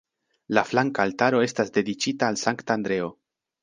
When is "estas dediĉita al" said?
1.51-2.43